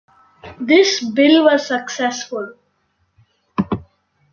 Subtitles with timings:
[0.59, 2.55] This bill was successful.